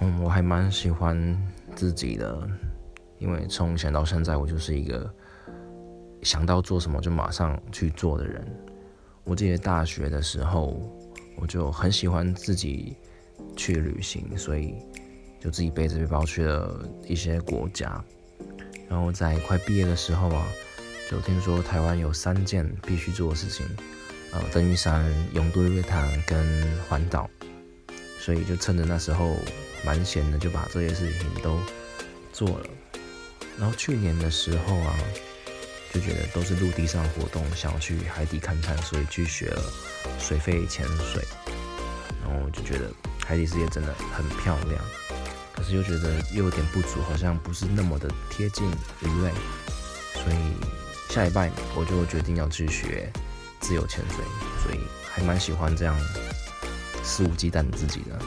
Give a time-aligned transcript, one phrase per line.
[0.00, 1.16] 嗯，我还蛮喜欢
[1.74, 2.48] 自己的，
[3.18, 5.10] 因为从前到现在，我就是一个
[6.22, 8.46] 想到做什么就马上去做的人。
[9.24, 10.80] 我记得大学的时候，
[11.36, 12.96] 我就很喜欢自己
[13.56, 14.74] 去旅行，所以
[15.40, 18.04] 就自己背着背包去了一些国家。
[18.88, 20.46] 然后在快毕业的时候啊，
[21.10, 23.66] 就听说台湾有三件必须做的事情，
[24.32, 26.46] 呃，登玉山、永渡日月潭跟
[26.88, 27.28] 环岛，
[28.26, 29.36] 所以就趁着那时候。
[29.84, 31.60] 蛮闲的，就把这些事情都
[32.32, 32.66] 做了。
[33.56, 34.96] 然后去年的时候啊，
[35.92, 39.62] 就觉得都是陆地上活动，想要去海底看看，所以去学了
[40.18, 41.22] 水肺潜水。
[42.24, 42.90] 然后就觉得
[43.24, 44.82] 海底世界真的很漂亮，
[45.54, 48.66] 可是又觉得又有点不足，好像不是那么的贴近
[49.02, 49.30] 鱼类。
[50.14, 53.08] 所以下一拜我就决定要去学
[53.60, 54.24] 自由潜水，
[54.64, 55.96] 所以还蛮喜欢这样
[57.06, 58.18] 肆无忌惮的自己呢。